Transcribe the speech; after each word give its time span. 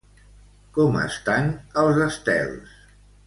Com 0.77 0.97
estan 1.01 1.51
els 1.83 2.01
estels? 2.09 2.73